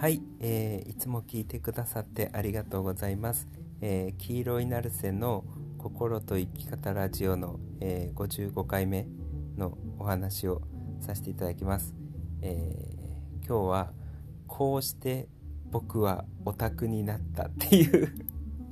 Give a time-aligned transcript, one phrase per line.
[0.00, 3.46] はい、えーいつも聞いてくださってありがとうございます。
[3.82, 5.44] えー黄色いナルセの
[5.76, 9.06] 心と生き方ラジオの、えー55回目
[9.58, 10.62] のお話を
[11.02, 11.92] させていただきます。
[12.40, 13.92] えー今日は
[14.46, 15.28] こうして
[15.70, 18.10] 僕はオタクになったっていう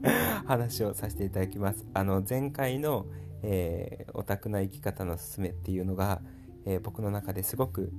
[0.49, 1.85] 話をさせていただきます。
[1.93, 3.05] あの前回の、
[3.43, 6.23] えーオタクな生き方のすすめっていうのが、
[6.65, 7.93] えー僕の中ですごく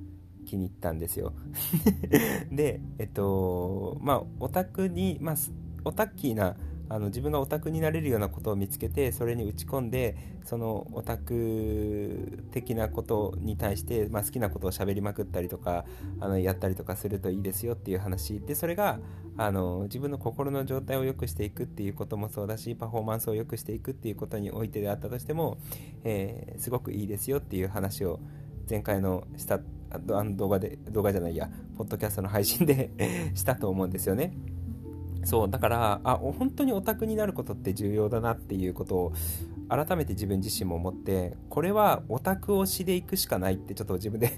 [0.50, 1.32] 気に入ったんですよ。
[2.50, 5.34] でえっとまあオタクにまあ
[5.84, 6.56] オタッキーな
[6.92, 15.84] あの自分がオタクになれるようなことを見つけてそれに打ち込んでそのオタク的なことに対して、まあ、好きなことを喋りまくったりとか
[16.18, 18.98] あのやったりとかするといいですよっていう話でそれが
[19.36, 25.58] あの自分の心の状態を良くしていくっていうこともそうだしパフォーマンスを良くしていくっていうことにおいてであったとしても、
[26.02, 28.20] えーすごくいいですよっていう話を
[28.70, 29.58] 前回のした
[29.98, 32.90] 動画で動画じゃないやポッドキャストの配信で
[33.34, 34.32] したと思うんですよね。
[35.24, 39.12] そうだからあ本当にオタクになることって重要だなっていうことを
[39.68, 44.32] 改めて自分自身も思ってこれはオタク推しでいくしかないってちょっと自分で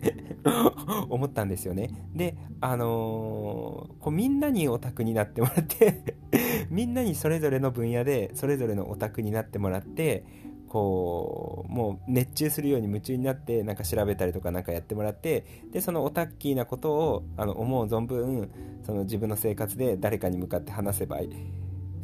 [1.09, 6.17] 思ったんですよねであのーこうみんなにオタクになってもらって
[6.69, 10.25] みんなにそれぞれの分野でそれぞれのオタクになってもらって
[10.73, 18.51] こうもう熱中するように夢中になってなんか調べたりとかなんかやってもらってでそのオタッキーなことをあの思う存分
[18.87, 21.29] その自分の生活で誰かに向かって話せばいい。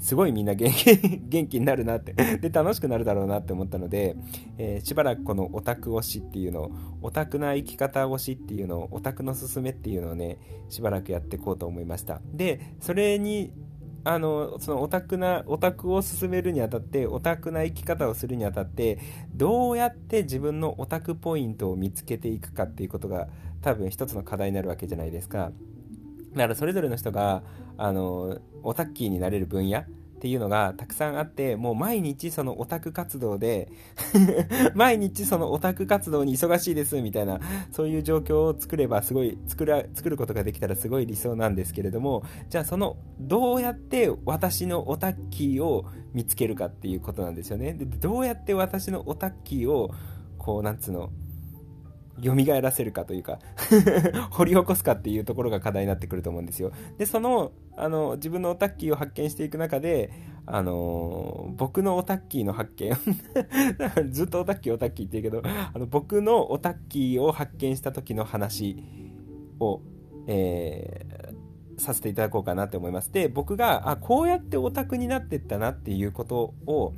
[0.01, 0.97] すごいみんな元気
[1.29, 2.13] 元気になるなって。
[2.13, 4.17] で楽しくなるだろうなって思ったので、
[4.59, 10.37] えーしばらくこのオタク推しっていうのをオタクな生き方推しっていうのをオタクのすすめっていうのをね
[10.69, 12.21] しばらくやっていこうと思いました。
[12.35, 13.51] でそれに
[14.09, 18.99] あのそのオタクなオタクを進めるにあたってオタクな生き方をするにあたって
[19.35, 23.29] どうやって自分のオタクポイントを見つけていくかっていうことが
[23.61, 25.53] 多分一つの課題になるわけじゃないですか。
[26.33, 27.43] だからそれぞれの人が
[27.77, 29.85] あのオタッキーになれる分野
[30.19, 33.71] っていうのがたくさんあってもう毎日そのオタク活動で
[34.75, 37.39] 毎日そのオタク活動に忙しいですみたいな
[37.71, 47.75] そういう状況を作ればすごい作ら作ることができたらすごい理想なんですけれどもじゃあそのどうやって私のオタッキーを見つけるかっていうことなんですよね。
[47.75, 49.93] でどうやって私のオタッキーを
[50.37, 51.11] こうなんつうの
[52.23, 53.39] 蘇らせるかというか
[54.31, 56.73] 掘り起こすかっていうところが課題になってくると思うんですよ。
[56.99, 60.11] でそのあの自分のオタッキーを発見していく中で
[60.47, 62.93] あの僕のオタッキーの発見。
[64.11, 68.83] ずっとオタッキーオタッキーって言うけどあの僕のオタッキーを発見した時の話
[69.61, 69.81] を、
[70.27, 71.49] えー
[71.79, 73.13] させていただこうかなと思います。
[73.13, 76.93] で僕があこうやってオタクになってったなっていうことを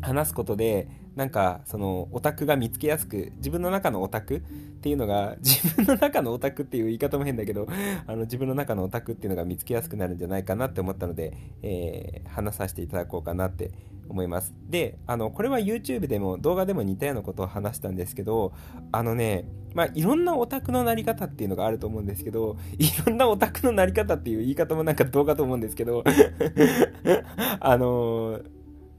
[0.00, 4.40] 話すことでなんかそのオタクが見つけやすく自分の中のオタクっ
[4.80, 7.68] ていうのが 自分の中のオタクっていう言い方も変だけど
[8.06, 13.70] あの自分の中のオタクっていうのが見つけやすくなるんじゃないかなって思ったので、えー話させていただこうかなって
[14.08, 14.54] 思います。
[14.68, 18.52] であのこれは YouTube でも動画でも似たようなことを話したんですけど
[18.92, 26.04] あのねまあいろんなオタクのなり方っていうのがあると思うんですけど いろんなオタクのなり方っていう言い方もなんかどうかと思うんですけど
[27.60, 28.40] あの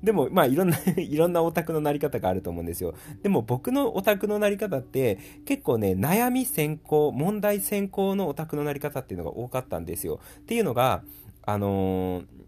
[0.03, 2.93] でも、まあ、いろんな、 いろんなオタクのなり方があると思うんですよ。
[3.23, 10.19] でも、僕のオタクのなり方って、結構ね、悩み先行、問題先行のオタクのなり方っていうのが多かったんですよ。
[10.39, 11.03] っていうのが、
[11.43, 12.45] あのー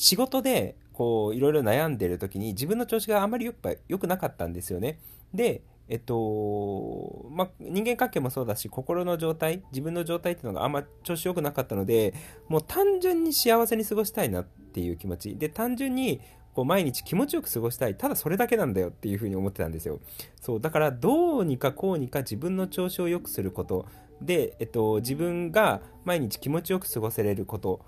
[0.00, 4.98] 仕事で、こう、いろいろ悩んでる時に、自分の調子があまりよく、良くなかったんですよね。
[5.34, 12.14] で、えっと、まあ、人間関係もそうだし、心の状態、自分の状態っていうのがあんま調子良くなかったので、
[12.48, 15.36] もう単純に幸せに過ごしたいなっていう気持ち。
[15.36, 16.20] で、単純に、
[16.54, 17.94] こう毎日気持ちよく過ごしたい。
[17.94, 20.00] ただそれだけなんだよっていうふうに思ってたんですよ。
[20.40, 23.86] そう、だからどうにかこうにか自分の調子を良くすること。
[24.20, 27.80] で、えっと、自分が毎日気持ちよく過ごせれること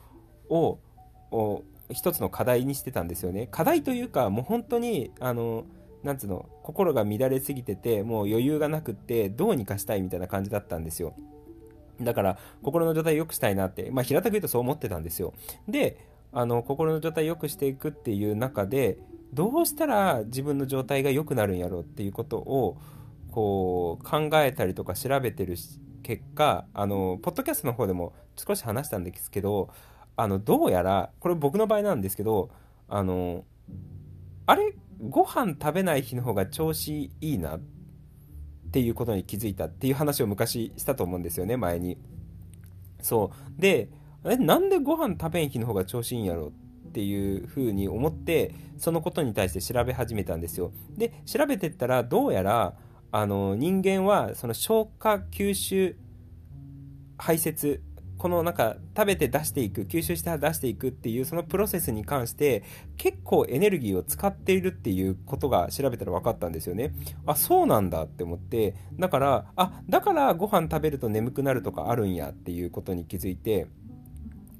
[0.48, 0.78] を、
[1.30, 3.48] を一つの課題にしてたんですよね。
[3.50, 5.64] 課題というか、もう本当に、あの、
[6.02, 11.14] なんつうの、心が乱れすぎてて、もう余裕がなくって、どうにかしたいみたいな感じだったんですよ。
[12.00, 15.34] だから、心の状態を良くしたいなって、まあ、平たく言うとそう思ってたんですよ。
[15.68, 15.98] で、
[16.32, 18.98] あの、心の状態を良くしていくっていう中で、
[19.32, 22.78] どうしたら自分の状態が良くなるんやろうっていうことを、
[23.30, 25.56] こう、考えたりとか調べてる
[26.02, 29.70] 結果、あの、ポッドキャストの方でも少し話したんですけど、
[30.16, 32.50] あの、どうやら、これ僕の場合なんですけど、
[32.88, 33.44] あの、
[34.46, 34.74] あれ、
[35.08, 37.60] ご飯食べない日の方が調子いいなっ
[38.70, 41.98] ていうことに気づいたっていう話を昔したと思うんですよね、前に。
[43.00, 43.60] そう。
[43.60, 43.88] で、
[44.24, 46.52] え、なんでご飯食べん日の方が調子いいんやろ
[46.88, 50.72] っていうふうに思って、そのことに対して調べ始めたんですよ。
[50.96, 52.74] で、調べてったら、どうやら、
[53.10, 55.96] あの、人間は、その消化、吸収、
[57.18, 57.80] 排泄、
[58.22, 62.62] このなんか食べて出していく吸収して出していくっていうそのプロセスに関して
[62.96, 66.94] 結構エネルギーを使っているっていうことが調べたら分かったんですよね
[67.26, 73.66] あそうなんだって思ってだからあだからご飯食べると眠くなるとかあるんやっていうことに気づいて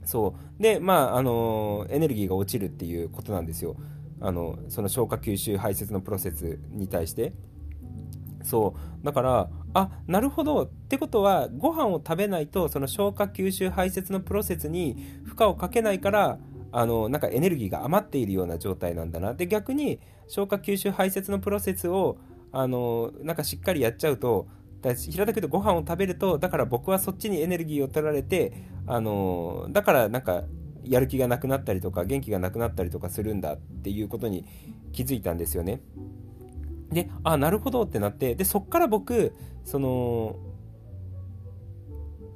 [0.04, 0.62] そう。
[0.62, 3.76] でまああのエネルギーが落ちるっていうことなんですよ。
[4.20, 7.32] あのその消化吸収排泄のプロセスに対して。
[8.43, 9.04] そう。
[9.04, 10.64] だからあなるほど。
[10.64, 16.38] ってことはご飯を食べないとその消化吸収排泄のプロセスに負荷をかけないから
[16.72, 19.34] あのなんかエネルギーが余っているような状態なんだな。
[19.34, 22.19] で逆に消化吸収排泄のプロセスを
[22.50, 24.46] あのなんかしっかりやっちゃうと
[24.82, 28.52] 平たく言うとご飯を食べるとだから僕はそっちにエネルギーを取られて
[28.87, 30.44] あのだからなんか
[30.84, 34.44] やる気がなくなったりとか元気がなくなったりとかするんだっていうことに
[34.93, 35.81] 気づいたんですよね。
[36.93, 39.34] で、あ、なるほどってなって、で、そっから僕、
[39.64, 40.37] その、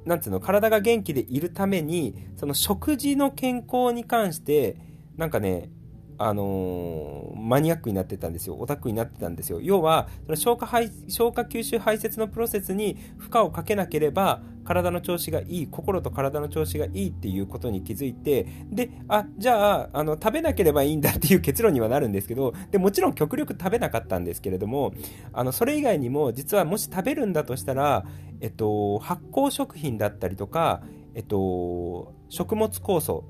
[0.05, 4.77] なんつうの、体が元気でいるために、その食事の健康に関して、
[5.15, 5.69] なんかね、
[6.17, 8.55] あのー、マニアックになってたんですよ。
[8.59, 9.59] オタクになってたんですよ。
[9.61, 24.93] 要は、その消化排消化吸収排泄のプロセスに負荷をかけなければ、体の調子がいい、心と体の調子がいいっていうことに気づいて、で、あ、じゃあ、あの、食べなければいいんだっていう結論にはなるんですけど、で、もちろん極力食べなかったんですけれども、
[25.31, 28.05] あの、それ以外にも、実はもし食べるんだとしたら、
[28.41, 30.81] えっと、発酵食品だったりとか、
[31.15, 33.23] えっと、食物酵素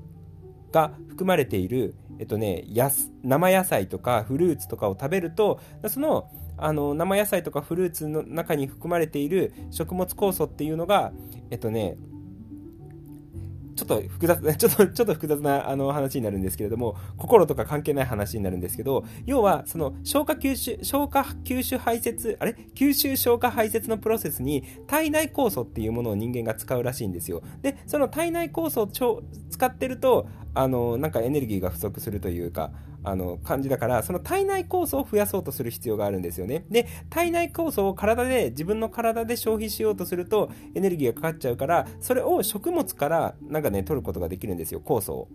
[0.72, 11.12] が含まれているえっとね、やす生野菜とかフルーツとかを食べるとそのあの生野菜とかフルーツの中に含まれている食物酵素っていうのが
[11.50, 11.96] えっとね
[13.78, 22.56] ちょっと複雑、 ちょっと、ちょっと複雑なあの話になるんですけれども、心とか関係ない話になるんですけど、要は、その、消化吸収、消化吸収排泄、あれ？
[22.74, 27.40] 吸収消化排泄のプロセスに、体内酵素っていうものを人間が使うらしいんですよ。
[27.62, 32.72] で、その体内酵素を使ってると、あの、なんかエネルギーが不足するというか、
[33.10, 36.64] あの感じだからその体内酵素を増やそうとする必要があるんですよね。
[36.70, 45.28] で体内酵素を体で自分の体で消費しようとするとエネルギーがかかっちゃうからそれを食物からなんかね取ることができるんですよ酵素を。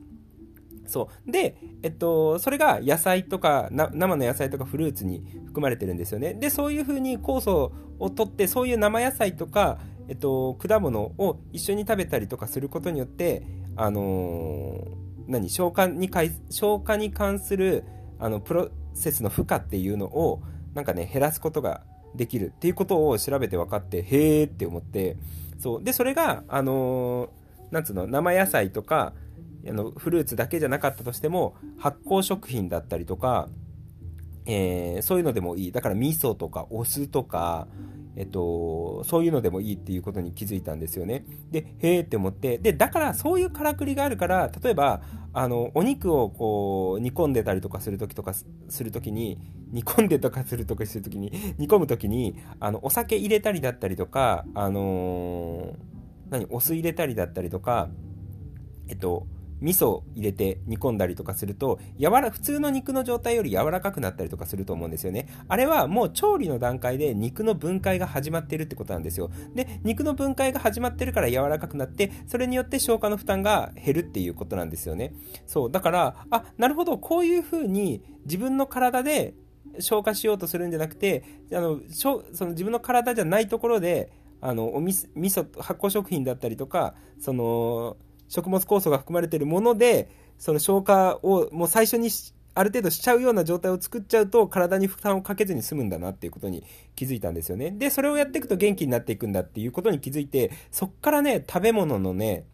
[0.86, 1.31] そう。
[1.31, 6.34] で、えっと、それが野菜とか生の野菜とかフルーツに含まれてるんですよね。
[6.34, 9.80] でそういうふうに酵素を取ってそういう生野菜とか、
[10.10, 13.44] えっと、果物を一緒に食べたりとかすることによって
[13.75, 16.10] あのー何消化に
[16.50, 17.84] 消化に関する
[18.20, 20.42] あのプロセスの負荷っていうのを
[20.74, 21.84] なんかね減らすことが
[22.16, 25.18] できるっていうことを調べて分かってへえって思って
[25.60, 25.84] そう。
[25.84, 29.14] でそれがあのー、なんつうの生野菜とか
[29.68, 33.48] あのフルーツだけじゃなかったとしても発酵食品だったりとか、
[34.46, 35.72] えー、そういうのでもいい。
[35.72, 37.68] だから味噌とかお酢とか
[38.15, 41.25] えっと、そういうのでもいいっていうことに気づいたんですよね。
[41.51, 45.01] で、へーって思って、で、だからそういうからくりがあるから、例えば、
[45.33, 49.39] あの、お肉をこう、煮込んでたりとかするときとか、するときに、
[49.71, 55.75] 煮込んでとかするとかするときに、煮込むときに、あの、お酒入れたりだったりとか、あのー、
[56.30, 57.89] 何、お酢入れたりだったりとか、
[58.88, 59.25] えっと、
[59.63, 65.27] 味噌入れて煮込んだりとかすると柔ら普通の肉の状態より柔らかくなったりとかすると思うんですよね。
[65.48, 69.31] あれはもう調理の段階で肉の分解が始まってるってことなんですよ。
[69.56, 75.13] で肉の分解が始まってるから柔らかくなってそれによって消化の負担が減るっていうことなんですよね。
[75.48, 79.34] そうだからあなるほどこういうふうに自分の体で
[79.79, 87.96] 消化しようとするんじゃなくてあのその自分の体じゃないところであのおみ味噌発酵食品だったりとかその
[88.34, 90.10] 食物酵素が含まれているもので、
[90.40, 92.10] その消化をもう最初に
[92.56, 96.63] ある程度しちゃうような状態を作っちゃうと体に負担をかけずに済むんだなっていうことに
[96.96, 97.70] 気づいたんですよね。
[97.70, 102.48] で、それをやっていくと元気になっていくんだっていうことに気づいて、そっからね、食べ物のね、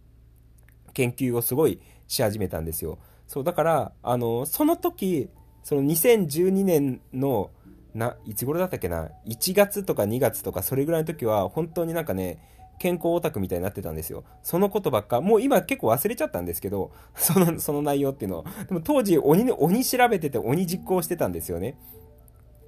[0.93, 2.99] 研究をすごいし始めたんですよ。
[3.25, 5.29] そう、だから、あの、その時、
[5.63, 7.51] その2012年の、
[7.93, 12.39] な、いつ頃だったっけな、1月とか2月とかそれぐらいの時は、本当になんかね、
[12.79, 14.23] 健康オタクみたいになってたんですよ。
[14.41, 18.45] そのことばっか、もう今結構忘れちゃったんですけど、 その、その内容っていうのを。
[18.67, 21.77] でも当時鬼、鬼調べてて鬼実行してたんですよね。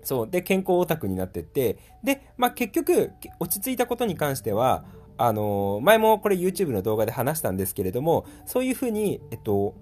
[0.04, 0.30] そう。
[0.30, 4.84] で、健康オタクになってって、で、まあ、結局、落ち着いたことに関しては、
[5.18, 9.76] あのー、前もこれ YouTube の動画で話したんですけれども、そういうふうに、えっと、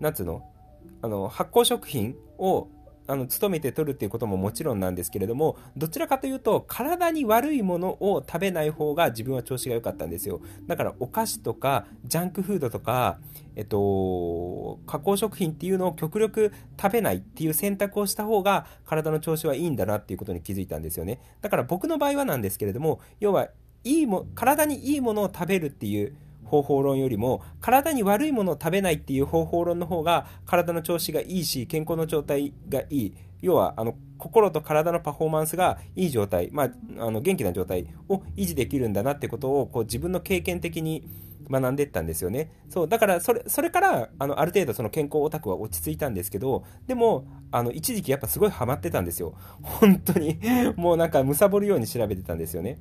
[0.00, 0.42] なんつうの？
[1.02, 2.68] あの、発酵食品を
[3.10, 10.40] あの勤めて取るっていうことももちろんなんですけれどもどちらかというと体に悪いものを食べない方が自分は調子が良かったんですよ。
[10.66, 13.18] だからお菓子とかジャンクフードとか
[13.56, 21.20] えっと加工食品っていうのを極力食べないっていう選択をした方が体の調子はいいんだなっていうことに気づいたんですよね。
[21.40, 23.48] だから僕の場合はなんですけれども要は
[23.82, 26.14] いいも体にいいものを食べるっていう
[26.50, 33.14] 方法論よりも、体に悪いものを食べないっていう方法論の方が、体の調子がいいし、健康の状態がいい。
[33.40, 41.08] 要は、あの、心と体のパフォーマンスがいい状態、まあ、あの、元気な状態を維持できるんだなってことを、こう、自分の経験的に
[41.48, 42.50] 学んでったんですよね。
[42.68, 49.34] そう、だから、それ、それから、あの、ある程度その健康オタクは落ち着いたんですけど、でも、あの、一時期やっぱすごいハマってたんですよ。
[49.62, 50.38] 本当に。
[50.76, 52.78] もうなんか、貪るように調べてたんですよね。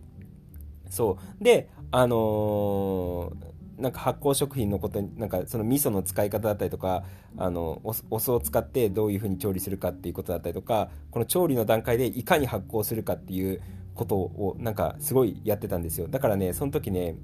[0.89, 1.43] そう。
[1.43, 3.49] で、あのー
[3.79, 7.03] なんか発酵食品のことになんかその味噌の使い方だったりとか
[7.37, 13.61] あのお酢を使ってどういうふうに調理するかっていうことだったりとかこの調理の段階でいかに発酵するかっていう
[13.95, 16.07] ことをなんかすごいやってたんですよ。
[16.07, 17.15] だからねその時ね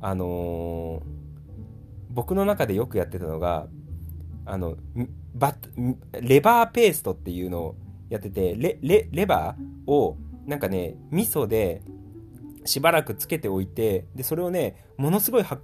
[0.00, 1.02] あのー、
[2.10, 3.66] 僕の中でよくやってたのが
[4.44, 4.76] あの
[5.34, 5.54] バ
[6.20, 7.76] レバーペーストっていうのを
[8.08, 10.16] やっててレレレバーを
[10.46, 11.82] なんかね味噌で
[12.64, 15.62] しばらくつけておいて、で、それをね、ものすごい発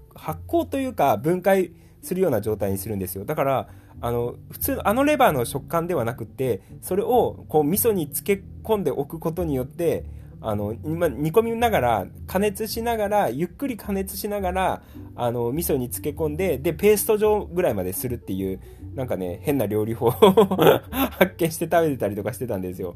[0.48, 3.24] 酵というか分解するような状態にするんですよ。
[3.24, 3.68] だから、
[4.00, 10.04] あの、普通のあのレバーの食感ではなくて、それをこう味噌に漬け込んでおくことによって、
[10.40, 14.82] あの、煮込みながら、加熱しながら、ゆっくり加熱しながら、
[15.16, 18.60] あの、味噌に漬け込んで、で、ペースト状ぐらいまでするっていう、
[18.94, 20.10] なんかね、変な料理法を
[20.90, 22.94] 発見して食べてたりとかしてたんですよ。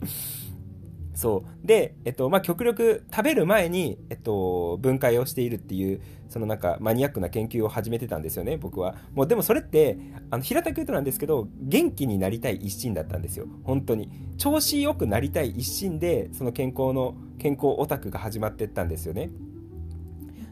[1.22, 1.66] そう。
[1.66, 8.96] で、えっと、まあ、極力食べる前に、えっと、分解をしているっていう、そのなんかマニアックな研究を始めてたんですよね、僕は。
[9.14, 9.98] もうでもそれって、
[10.30, 13.46] あの、平たく言うとなんですけど、元気になりたい一心だったんですよ。
[13.62, 14.10] 本当に。
[14.36, 19.30] 調子よくなりたい一心で、その健康の、健康オタクが始まってったんですよね。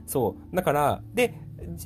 [0.07, 0.55] そう。
[0.55, 1.35] だから、で、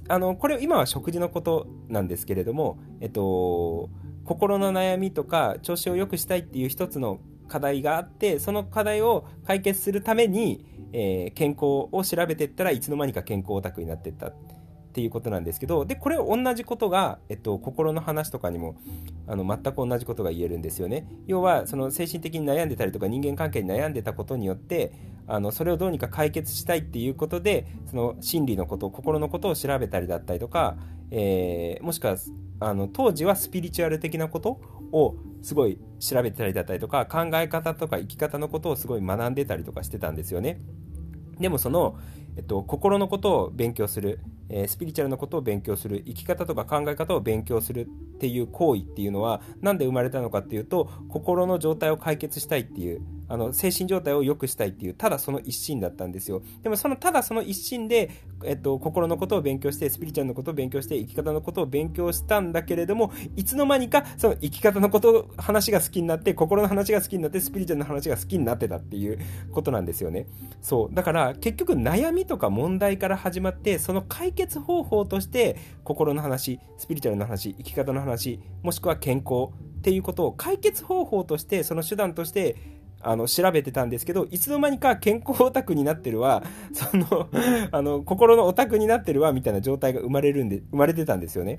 [0.08, 3.88] あの、これ今は食事のことなんですけれども、えっと、
[4.24, 14.34] 心の悩みとか調子を良くしたいっていう一つの課題があってその課題を解決するために、えー、健康を調べていったらいつの間にか健康オタクになっていったっ
[14.94, 18.76] ていうことなんですけどでこれ同じことが、えっと、心の話とかにも
[19.26, 21.08] あの全く同じことが言えるんですよね。
[21.26, 24.92] 要はその精神的に悩んでたりとか人間関係に悩んでたことによって
[25.26, 30.76] あのそれをどうにか解決したいっていうことでその心理のこと心のことを調べたりだったりとか、
[31.10, 32.16] えー、もしくは
[32.60, 34.60] あの当時はスピリチュアル的なこと
[34.92, 40.60] をすごい調べてたりだったりとか考え方とか生き方のことをすごい学んでたりとかしてたんですよね。
[41.40, 41.98] でもその、
[42.36, 56.42] えっと、心のことを勉強する、えー、スピリチュアルのことを勉強する生き方とか考え方を勉強するっていう行為っていうのは何で生まれたのかっていうと心の状態を解決したいっていうあの精神状態を良くしたいっていうただその一心だったんですよ。
[56.62, 58.10] でもそのただその一心で、
[58.44, 69.18] えっと、心のことを勉強してスピリチュアルのことを勉強して生き方のことを勉強したんだけれどもいつの間にかその生き方のこと話が好きになって心の話が好きになってスピリチュアルの話が好きになってたっていう
[69.52, 70.26] ことなんですよね。
[70.60, 70.94] そう。
[70.94, 82.56] だから結局悩みとか問題から始まってその解決方法として心の話スピリチュアルの話生き方の話もしくは健康っていうことを解決方法としてその手段として
[83.04, 86.42] あの、調べてたんですけど、いつの間にか健康オタクになってるわ、
[86.72, 87.28] その、
[87.70, 91.58] あの、心のオタクになってるわ、みたいな状態が生まれるんで、生まれてたんですよね。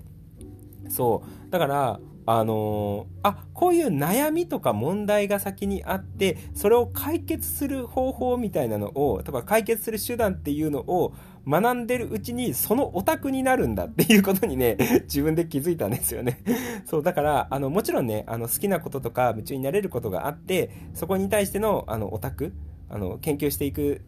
[0.89, 1.51] そう。
[1.51, 11.13] だから、あのー、あ、こういう悩みとか問題が先にあって、それを解決する方法みたいなのを、とか解決する手段っていうのを
[11.47, 16.39] 学んでるうちに、そのオタクになるんだって いうことにね、自分で気づいたんですよね。
[16.85, 22.53] そう、だから、あの、もちろんね、あの、好きなこととか夢中になれることがあって、そこに対しての、あの、オタク、
[22.89, 24.01] あの、研究していく、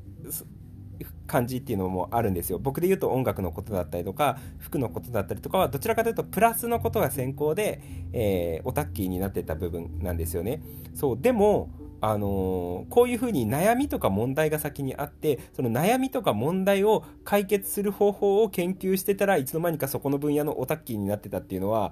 [1.28, 2.58] 感じっていうのもあるんですよ。
[2.58, 7.82] 僕で言うと音楽のことだったりとか、服のことだったりとかは、どちらかというとプラスのことが先行で、
[8.14, 10.62] えー、オタッキーになってた部分なんですよね。
[10.96, 11.70] そう、でも、
[12.00, 21.92] あのー、こういうふうに悩みとか問題が先にあって、その悩みとか問題を解決する方法を研究してたらいつの間にかそこの分野のオタッキーになってたっていうのは、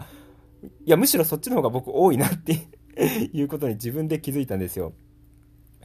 [0.86, 2.68] いや、むしろそっちの方が僕多いなって
[3.34, 4.94] いうことに自分で気づいたんですよ。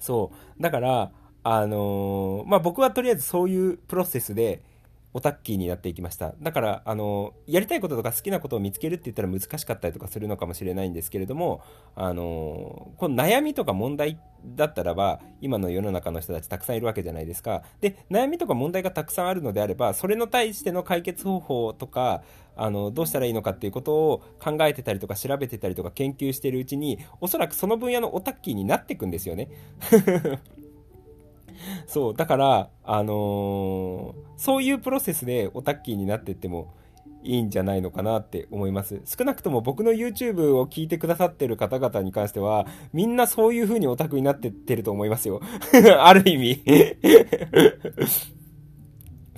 [0.00, 0.62] そう。
[0.62, 4.62] だから、あのー、まあ、僕はとりあえずそういうプロセスで
[5.12, 6.34] オタッキーになっていきました。
[6.40, 11.62] だから、あの、やりたいこととか好きなことを見つけるって言ったら難しかったりとかするのかもしれないんですけれども、
[11.96, 14.20] あの、この悩みとか問題
[14.54, 17.64] だったらば、今の世の中の人たちたくさんいるわけじゃないですか。
[17.80, 22.22] で、悩みとか問題がたくさんあるのであれば、それの対しての解決方法とか、
[22.54, 29.48] あの、どうしたらいいのかっていうことを考えてたりとか調べてたりとか研究してるうちに、おそらくその分野のオタッキーになっていくんですよね。
[31.86, 36.74] そう、だから、あのー、そういうプロセスでオタッキーになってっても
[37.22, 39.00] いいんじゃないのかなって思います。
[39.04, 45.40] 少なくとも僕の YouTube を聞いてくださってる方々に関しては、みんなそういう風にオタクになってってると思いますよ。
[46.00, 46.62] ある意味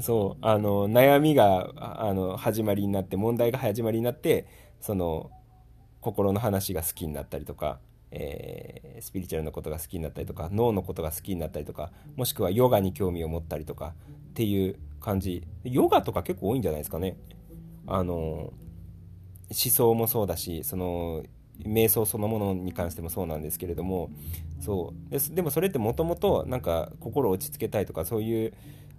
[0.00, 4.46] そうあの悩みがあの始まりになって問題が始まりになって
[4.80, 5.30] その
[6.00, 7.78] 心の話が好きになったりとか、
[8.14, 13.94] えー、スピリチュアルのことが好きになったりとか脳のことが好きになったりとかもしくはヨガに興味を持ったりとか
[14.30, 15.44] っていう感じ。
[15.64, 17.16] ヨガとか結構多いんじゃないですかね。
[17.86, 18.52] あの思
[19.50, 21.24] 想もそうだしその
[21.64, 24.10] 瞑想そのものに関してもそうなんですけれども
[24.60, 25.10] そう。
[25.10, 28.52] ででもそれってもともとなんか心を落ち着けたいとかそういう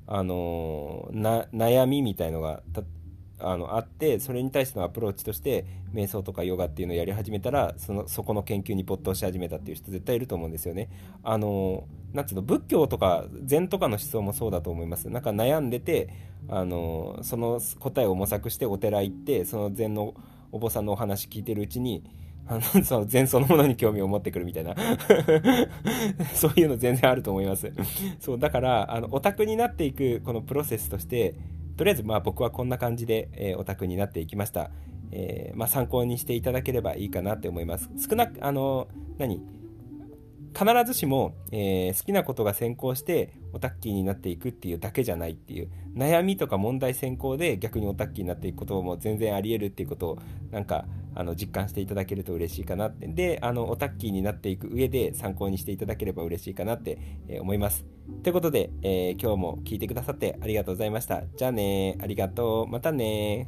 [0.08, 2.62] あの悩みみたいのが
[3.44, 10.90] あのあってそれに対してのアプローチとして瞑想とかヨガっていうのをやり始めたらそのそこの研究に没頭し始めたっていう人絶対いると思うんですよね。
[11.24, 15.10] あのなんつうの仏教とか禅とかの思想もそうだと思います。
[15.10, 16.10] なんか悩んでて
[16.48, 20.14] あのその答えを模索してお寺行ってその禅の
[20.52, 22.04] お坊さんのお話聞いてるうちに
[22.48, 24.76] あの、 その禅そのものに興味を持ってくるみたいな
[26.36, 27.72] そういうの全然あると思います。
[28.20, 31.36] そう、だから、あの、オタクになっていくこのプロセスとして、
[31.77, 34.72] とりあえずまあ僕はこんな感じで、えー、オタクになっていきました。
[35.12, 37.89] えー、まあ、参考にしていただければいいかなって思います。
[37.98, 38.88] 少なく、あの、
[39.20, 39.42] 何？
[40.53, 50.19] 必ずしも、えー、好きなことが先行してオタッキーになっていくっていうだけじゃないっていう悩みとか問題先行で逆にオタッキーになっていくことも全然ありえるっていうことを
[50.51, 53.07] なんかあの実感していただけると嬉しいかなって。
[53.07, 57.86] であのオタッキーになっていく上で参考にしていただければ嬉しいかなって、えー、思います。
[58.24, 61.24] ということで、えー、今日も聞いてくださってありがとうございました。
[61.38, 62.67] じゃあねありがとう。
[62.67, 63.48] またね